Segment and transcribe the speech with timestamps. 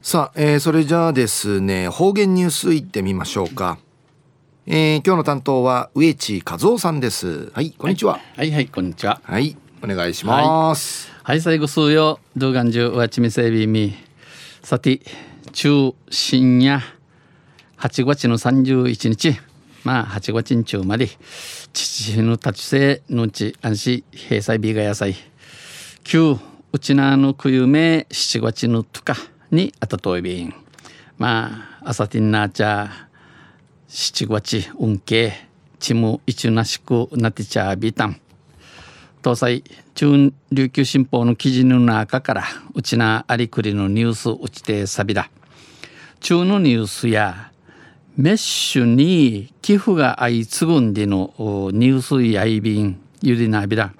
[0.00, 3.78] さあ、えー、それじゃあですね方言ニュースいってみましょうか、
[4.64, 7.50] えー、今日の担当は植地和夫さんです。
[7.50, 9.20] はいこんにちは、はい、はい、はい、こんにちは。
[9.24, 13.92] はいお願いします、はい、はい、最後数曜動画中わちみせびみ
[14.62, 15.00] さて
[15.52, 16.80] 中深夜
[17.76, 19.36] 8月の31日。
[19.82, 21.08] まあ8月に中まで
[21.72, 25.16] 父の立ちせのうち安心閉鎖日が野菜。
[26.04, 26.36] 旧
[26.72, 29.16] うちなのくゆめ7月のとか
[29.50, 30.54] にあたといびん。
[31.16, 31.50] ま
[31.82, 32.90] あ朝ティンナーチャー
[33.86, 35.32] 七月運慶
[35.78, 38.20] ちむいちなしくなてちゃびたん。
[39.22, 39.64] 東西
[39.94, 45.30] 中琉球新報の記事の中からうちなありくりのニュースうちてさびだ。
[46.20, 47.52] 中のニュースや
[48.16, 51.32] メッシュに寄付が相次ぐんでの
[51.72, 53.92] ニュースやいびんゆりなびら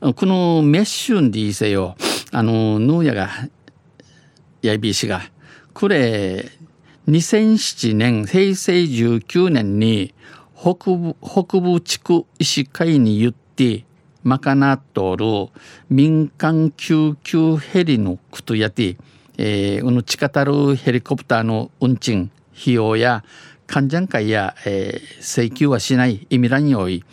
[0.00, 1.94] このメッシュンでいせよ
[2.32, 3.28] あの農家が
[4.62, 5.22] やいびしが
[5.72, 6.50] これ
[7.08, 10.14] 2007年平成19年に
[10.56, 13.84] 北部北部地区医師会に言って
[14.24, 15.26] 賄っとる
[15.88, 18.96] 民間救急ヘリのことやて、
[19.38, 23.22] えー、この地下たるヘリコプターの運賃費用や
[23.68, 27.04] 患者会や、えー、請求はしない意味らにおい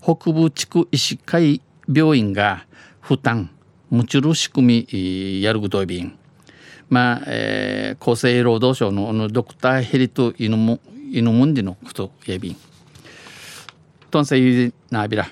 [0.00, 2.66] 北部地区医師会病院が
[3.00, 3.50] 負担
[3.90, 6.21] むちる仕組みやることびん。
[6.92, 10.78] まあ、えー、厚生労働省ののドクターヘリと犬も
[11.10, 12.56] 犬もんでのことやびん
[14.10, 15.26] とんせいなびら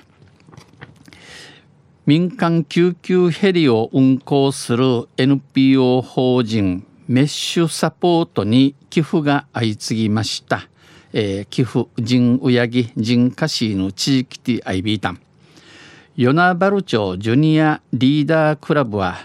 [2.07, 10.67] 民間救急ヘリを運航する NPO 法人メッシュサポートに寄付が相次ぎました。
[11.13, 15.21] えー、寄付人うやぎ人歌詞の地域ティアイビータン
[16.15, 19.17] 与那原町ジュニアリーダークラブは、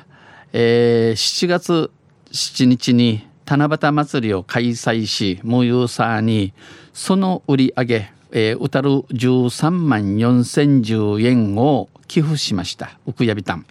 [0.52, 1.90] えー、7月
[2.36, 6.52] 7日に七夕祭りを開催し無有さに
[6.92, 12.98] その売り上げ、えー、うたる13万4010円を寄付しました。
[13.06, 13.66] ウクヤビタン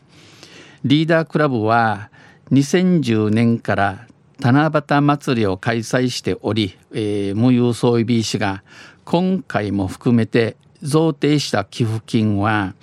[0.84, 2.10] リーダークラブは
[2.52, 4.08] 2010年から
[4.40, 8.64] 七夕祭りを開催しており、えー、無有装備 B 氏が
[9.04, 12.74] 今回も含めて贈呈した寄付金は、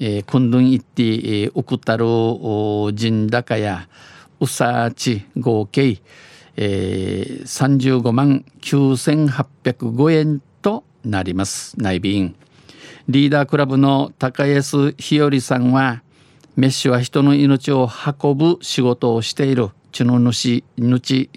[0.00, 2.06] えー、訓練行って、えー、送ったる
[2.94, 3.88] 人高や
[4.40, 5.98] うさち合計、
[6.56, 11.78] えー、35万9805円となります。
[11.78, 12.34] 内便
[13.08, 16.02] リーダークラブの高安日和さんは
[16.56, 17.88] メッシュは人の命を
[18.22, 19.70] 運ぶ仕事をしている。
[19.92, 21.30] 血の主命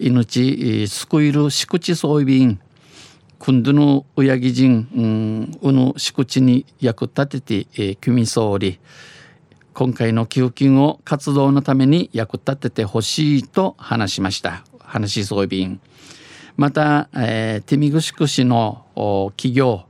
[0.00, 2.60] 命救える敷地装備員。
[3.38, 8.80] 今度の親木人、うん、うの敷地に役立てて、えー、組総理
[9.78, 14.64] 今回の寄付金を活動のために役立ててほしいと話しました。
[14.78, 15.80] 話し装備員。
[16.56, 18.86] また、えー、ティミグシク市の
[19.36, 19.84] 企業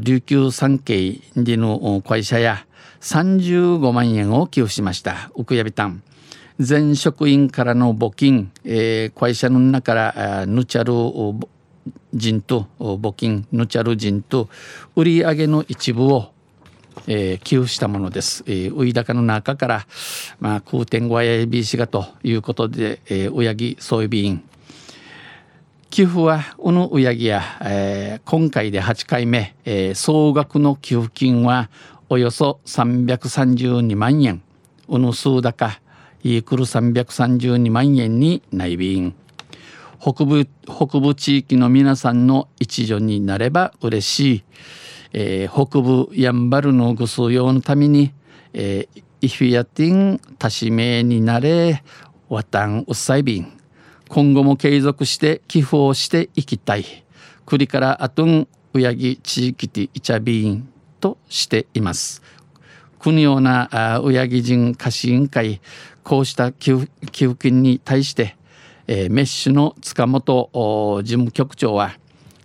[0.00, 2.64] 琉球産経での会社や
[3.00, 5.32] 35万円を寄付しました。
[5.34, 6.00] ウクヤビタン
[6.60, 10.92] 全職員からの募金、えー、会社の中からぬちゃる
[12.14, 14.48] 人と募金ぬちゃる人と
[14.94, 16.32] 売上の一部を
[17.06, 18.44] えー、寄付したものです。
[18.46, 19.86] えー、ウイダカの中から、
[20.40, 24.42] まあ、空天語や ABC がということで、えー、うやぎそういう備員。
[25.90, 31.68] 寄付はうぬうやぎや、えー、今回で8回目、えー、総額の寄付金は
[32.08, 34.42] およそ332万円。
[34.88, 35.80] うぬ数高
[36.24, 39.14] イークル332万円に内便
[40.02, 44.44] 北部北部地域の皆さんの一助になれば嬉しい、
[45.12, 48.12] えー、北部やんばるのぐす用のために、
[48.52, 51.82] えー、イフィアティン多しめになれ
[52.28, 53.58] わたんうっさいびん
[54.08, 56.84] 今後も継続して寄付をしていきたい
[57.46, 60.68] 栗からあとんうやぎ地域ティイチャビン
[61.00, 62.22] としています。
[62.98, 65.60] このようなうやぎ人貸し委員会
[66.04, 68.36] こうした寄付金に対して、
[68.86, 70.50] えー、メッシュの塚本
[71.02, 71.98] 事務局長は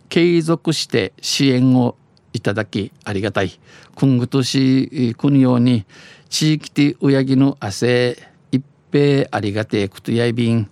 [0.09, 1.95] 継続して支援を
[2.37, 3.51] いただきありがたい。
[3.95, 5.85] 今後としこのように
[6.29, 8.17] 地域的うやぎの汗
[8.51, 10.69] 一平ありがてえことやいびん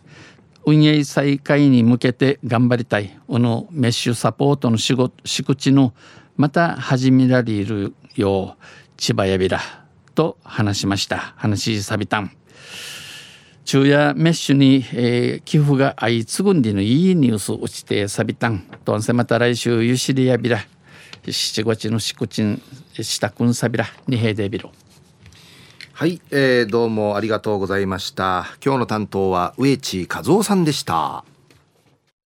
[0.66, 3.18] 運営再開に向けて頑張りたい。
[3.28, 5.94] このメッシュサポートの仕事敷地の
[6.38, 8.64] また始められるよう
[8.98, 9.60] 千葉やびら
[10.16, 11.34] と話しました。
[11.38, 12.32] 話しさびたん。
[13.64, 18.64] 昼夜メッシュに、えー、寄付が相次ぐんでのいいニュース落ちてさびたん。
[18.86, 20.60] とんせまた来週ゆしりやびら
[21.32, 22.62] 七月のしくちん
[22.94, 24.72] したくんさびら二平でびろ
[25.94, 28.48] はい、えー、どうもありがとうございました。
[28.62, 31.24] 今日の担当は植地和夫さんでした。